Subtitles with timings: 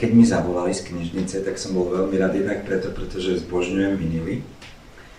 [0.00, 4.40] keď mi zavolali z knižnice, tak som bol veľmi rád jednak preto, pretože zbožňujem vinily.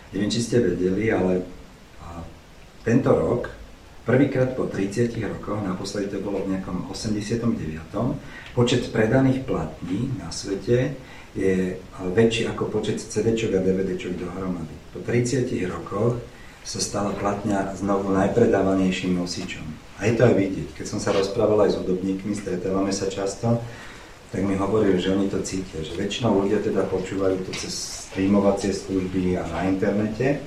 [0.09, 1.45] Neviem, či ste vedeli, ale
[2.81, 3.53] tento rok,
[4.09, 7.45] prvýkrát po 30 rokoch, naposledy to bolo v nejakom 89.
[8.57, 10.97] Počet predaných platní na svete
[11.37, 14.73] je väčší ako počet CD a DVD dohromady.
[14.91, 16.17] Po 30 rokoch
[16.65, 19.63] sa stala platňa znovu najpredávanejším nosičom.
[20.01, 20.67] A je to aj vidieť.
[20.73, 23.61] Keď som sa rozprával aj s hudobníkmi, stretávame sa často,
[24.31, 28.71] tak mi hovorili, že oni to cítia, že väčšinou ľudia teda počúvajú to cez streamovacie
[28.71, 30.39] služby a na internete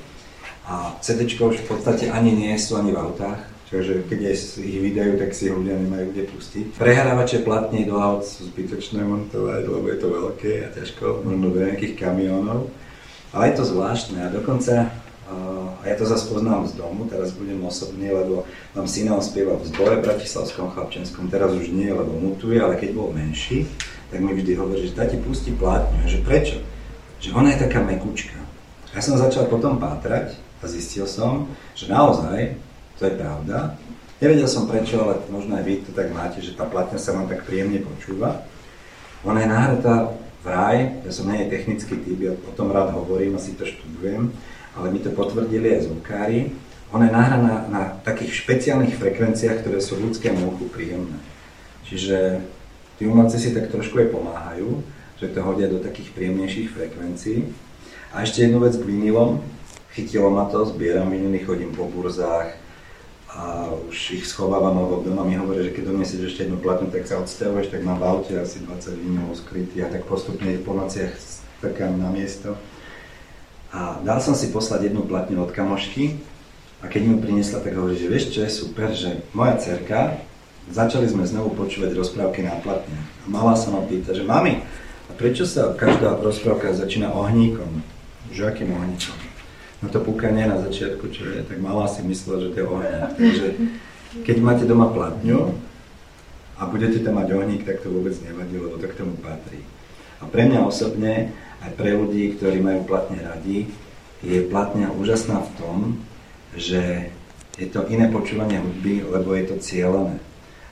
[0.65, 4.19] a CD už v podstate ani nie sú ani v autách, čiže keď
[4.65, 6.65] ich vydajú, tak si ich ľudia nemajú kde pustiť.
[6.81, 11.61] Prehrávače platní do aut sú zbytočné montovať, lebo je to veľké a ťažko, možno do
[11.61, 12.73] nejakých kamionov.
[13.37, 17.65] Ale je to zvláštne a dokonca a ja to zase poznám z domu, teraz budem
[17.65, 18.45] osobný, lebo
[18.77, 22.93] mám syna, on spieval v zbore bratislavskom chlapčenskom, teraz už nie, lebo mutuje, ale keď
[22.93, 23.65] bol menší,
[24.13, 26.05] tak mi vždy hovorí, že ti pustí plátňu.
[26.05, 26.61] že prečo?
[27.25, 28.37] Že ona je taká mekučka.
[28.93, 32.61] Ja som začal potom pátrať a zistil som, že naozaj,
[33.01, 33.81] to je pravda,
[34.21, 37.33] nevedel som prečo, ale možno aj vy to tak máte, že tá platňa sa vám
[37.33, 38.45] tak príjemne počúva.
[39.25, 40.13] Ona je nahratá
[40.45, 44.31] vraj, ja som nie technický typ, ja o tom rád hovorím, asi to študujem,
[44.75, 46.55] ale mi to potvrdili aj zvukári.
[46.95, 51.19] Ona je nahraná na takých špeciálnych frekvenciách, ktoré sú ľudskému uchu príjemné.
[51.87, 52.43] Čiže
[52.99, 54.83] tí umelci si tak trošku aj pomáhajú,
[55.19, 57.51] že to hodia do takých príjemnejších frekvencií.
[58.15, 59.43] A ešte jednu vec k vinilom.
[59.95, 62.59] Chytilo ma to, zbieram vinily, chodím po burzách
[63.35, 67.03] a už ich schovávam, alebo doma mi hovorí, že keď doniesieš ešte jednu platnu, tak
[67.03, 71.15] sa odsťahuješ, tak mám v aute asi 20 vinilov skrytých a tak postupne po nociach
[71.19, 72.55] strkám na miesto.
[73.75, 76.23] A dal som si poslať jednu platňu od kamošky
[76.79, 80.23] a keď mi priniesla, tak hovorí, že vieš čo je super, že moja cerka,
[80.71, 82.95] začali sme znovu počúvať rozprávky na platne.
[82.95, 84.63] A mala sa ma pýta, že mami,
[85.11, 87.83] a prečo sa každá rozprávka začína ohníkom?
[88.31, 89.19] Že akým ohníkom?
[89.85, 93.11] No to púkanie na začiatku, čo je, tak mala si myslela, že to je ohník.
[93.19, 93.47] Takže
[94.25, 95.53] keď máte doma platňu
[96.57, 99.61] a budete tam mať ohník, tak to vôbec nevadí, lebo to k tomu patrí.
[100.25, 103.69] A pre mňa osobne aj pre ľudí, ktorí majú platne radi,
[104.25, 105.77] je platňa úžasná v tom,
[106.57, 107.13] že
[107.61, 110.17] je to iné počúvanie hudby, lebo je to cieľené.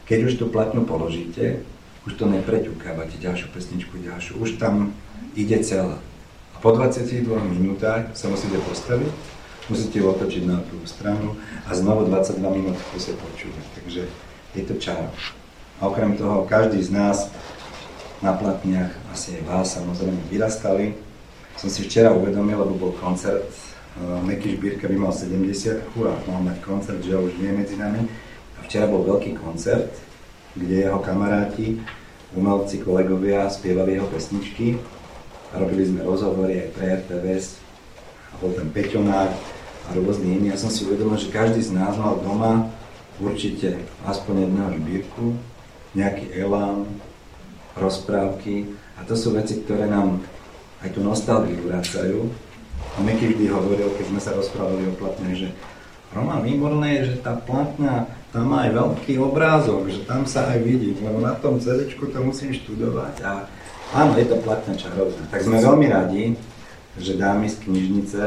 [0.08, 1.60] Keď už tú platňu položíte,
[2.08, 4.96] už to nepreťukávate ďalšiu pesničku, ďalšiu, už tam
[5.36, 6.00] ide celá.
[6.52, 9.12] A po 22 minútach sa musíte postaviť,
[9.70, 11.38] musíte otočiť na tú stranu
[11.68, 13.66] a znovu 22 minút sa počúvať.
[13.78, 14.02] Takže
[14.58, 15.06] je to čaro.
[15.78, 17.30] A okrem toho, každý z nás
[18.22, 20.94] na platniach, asi aj vás samozrejme vyrastali.
[21.58, 23.50] Som si včera uvedomil, lebo bol koncert,
[23.98, 27.76] uh, Meky Šbírka by mal 70 a mal mať koncert, že už nie je medzi
[27.76, 28.06] nami.
[28.56, 29.90] A včera bol veľký koncert,
[30.54, 31.82] kde jeho kamaráti,
[32.38, 34.78] umelci, kolegovia spievali jeho pesničky
[35.52, 37.60] a robili sme rozhovory aj pre RTVS
[38.32, 39.30] a bol tam Peťonák
[39.82, 40.54] a rôzny iní.
[40.54, 42.70] Ja som si uvedomil, že každý z nás mal doma
[43.20, 45.24] určite aspoň jedného žbírku,
[45.92, 46.88] nejaký elán,
[47.76, 50.20] rozprávky a to sú veci, ktoré nám
[50.82, 52.28] aj tú nostalgiu vracajú.
[52.92, 55.48] A Meky vždy hovoril, keď sme sa rozprávali o platne, že
[56.12, 58.04] Roman, výborné je, že tá platňa,
[58.36, 62.20] tam má aj veľký obrázok, že tam sa aj vidí, lebo na tom CD to
[62.20, 63.48] musím študovať a
[63.96, 65.24] áno, je to platňa čarovná.
[65.32, 66.36] Tak sme veľmi radi,
[67.00, 68.22] že dámy z knižnice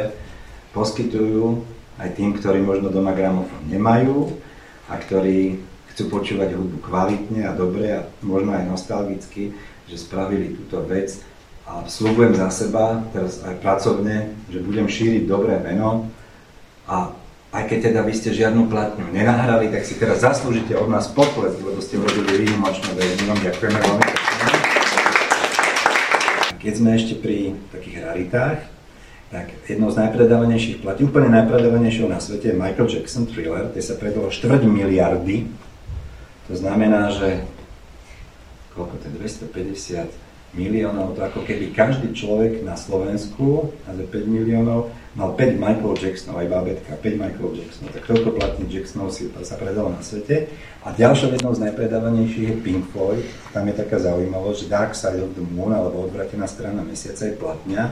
[0.73, 1.62] poskytujú
[2.01, 4.33] aj tým, ktorí možno doma gramofón nemajú
[4.89, 5.62] a ktorí
[5.95, 9.56] chcú počúvať hudbu kvalitne a dobre a možno aj nostalgicky,
[9.88, 11.23] že spravili túto vec.
[11.63, 16.11] A slúbujem za seba, teraz aj pracovne, že budem šíriť dobré meno.
[16.83, 17.16] A
[17.56, 21.56] aj keď teda vy ste žiadnu platňu nenahrali, tak si teraz zaslúžite od nás pokles,
[21.63, 23.16] lebo ste urobili výnimočnú vec.
[23.23, 24.06] My vám ďakujeme veľmi
[26.59, 28.59] Keď sme ešte pri takých raritách,
[29.31, 33.95] tak jednou z najpredávanejších platí, úplne najpredávanejšou na svete je Michael Jackson Thriller, kde sa
[33.95, 35.65] predalo 4 miliardy
[36.45, 37.45] to znamená, že
[38.75, 39.13] koľko to je,
[39.50, 40.25] 250
[40.56, 46.44] miliónov, to ako keby každý človek na Slovensku, na 5 miliónov, mal 5 Michael Jacksonov,
[46.44, 50.47] aj babetka, 5 Michael Jacksonov, tak toľko platných Jacksonov si sa predalo na svete.
[50.88, 55.24] A ďalšou jednou z najpredávanejších je Pink Floyd, tam je taká zaujímavosť, že Dark Side
[55.24, 57.83] of the Moon, alebo odvratená strana mesiaca je platňa,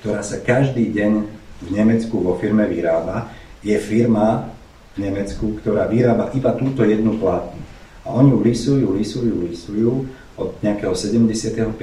[0.00, 1.12] ktorá sa každý deň
[1.60, 3.28] v Nemecku vo firme vyrába.
[3.60, 4.48] Je firma
[4.96, 7.60] v Nemecku, ktorá vyrába iba túto jednu platňu.
[8.04, 9.92] A oni ju lisujú, lisujú, lisujú
[10.40, 11.76] od nejakého 75.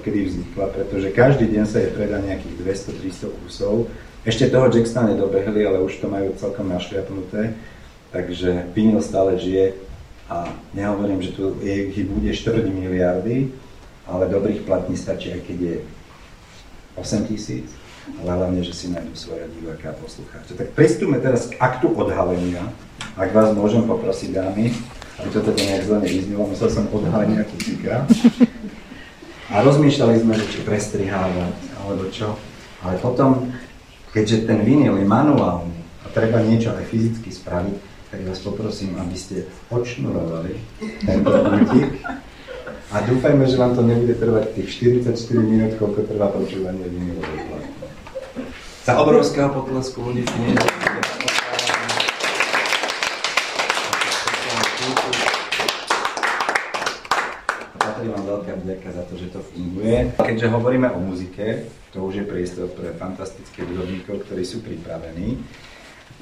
[0.00, 2.56] kedy vznikla, pretože každý deň sa je predá nejakých
[2.96, 3.92] 200-300 kusov.
[4.24, 7.56] Ešte toho Jacksona nedobehli, ale už to majú celkom našliapnuté.
[8.10, 9.76] Takže vinyl stále žije
[10.26, 13.52] a nehovorím, že tu je, bude 4 miliardy,
[14.08, 15.76] ale dobrých platní stačí, aj keď je
[16.98, 17.66] 8 tisíc,
[18.20, 20.58] ale hlavne, že si nájdu svoje diváka a poslucháče.
[20.58, 22.64] Tak pristúme teraz k aktu odhalenia.
[23.14, 24.74] Ak vás môžem poprosiť, dámy,
[25.20, 28.08] aby to teda nejak zle nevyznelo, musel som odhalenia kucíka.
[29.52, 32.40] A rozmýšľali sme, že či prestrihávať, alebo čo.
[32.80, 33.52] Ale potom,
[34.16, 37.76] keďže ten vinyl je manuálny a treba niečo aj fyzicky spraviť,
[38.10, 40.56] tak vás poprosím, aby ste odšnurovali
[41.04, 41.90] tento pultík.
[42.90, 47.80] A dúfajme, že vám to nebude trvať tých 44 minút, koľko trvá počúvanie vinylovej platky.
[48.82, 50.26] Za obrovského potlesku ľudí
[58.00, 60.16] patrí vám veľká vďaka za to, že to funguje.
[60.16, 65.36] Keďže hovoríme o muzike, to už je priestor pre fantastických hudobníkov, ktorí sú pripravení.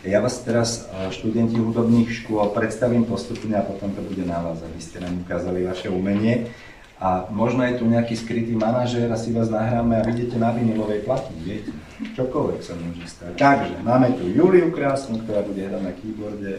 [0.03, 4.59] Ja vás teraz, eh, študenti hudobných škôl, predstavím postupne a potom to bude na vás,
[4.59, 6.51] aby ste nám ukázali vaše umenie.
[6.99, 11.07] A možno je tu nejaký skrytý manažér a si vás nahráme a vidíte na vinilovej
[11.07, 11.71] platni, viete?
[12.19, 13.39] Čokoľvek sa môže stať.
[13.39, 16.59] Takže máme tu Juliu Krásnu, ktorá bude hrať na keyboarde.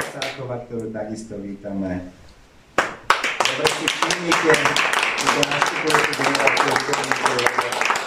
[0.00, 2.08] Marisa Sáková, ktorú takisto vítame.
[3.36, 4.52] Dobre si všimnite,
[5.20, 6.72] že nastupujete generáciu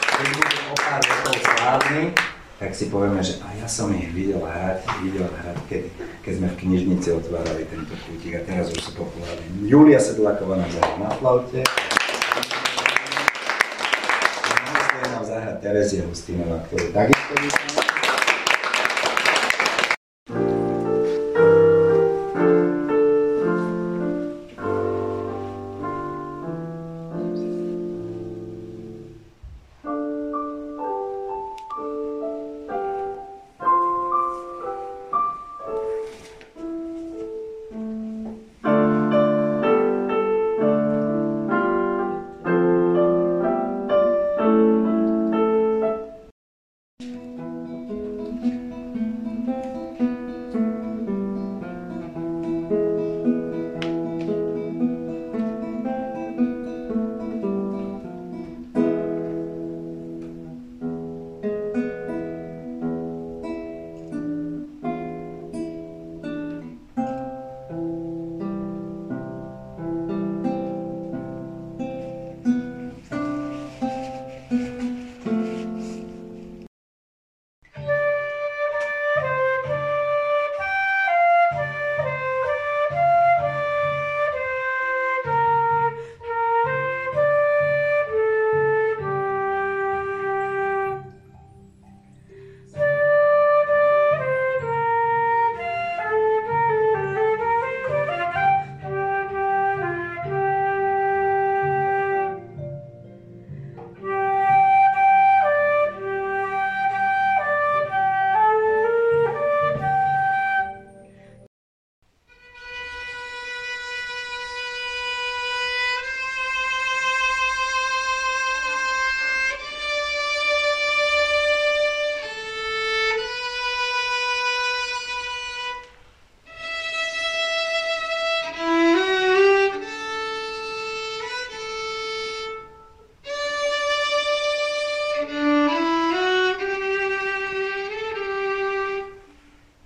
[0.10, 2.04] keď budú o pár rokov slávni,
[2.58, 5.84] tak si povieme, že a ja som ich videl hrať, videl hrať, keď,
[6.26, 9.46] keď sme v knižnici otvárali tento kútik a teraz už sú populárni.
[9.70, 11.62] Julia Sedláková nám zahrá na flaute.
[15.62, 17.93] Terezia Hustinová, ktorú takisto vítame.